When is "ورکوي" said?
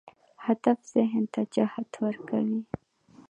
2.03-2.59